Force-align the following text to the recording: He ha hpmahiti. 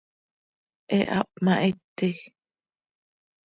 He 0.93 0.99
ha 1.11 1.19
hpmahiti. 1.27 2.09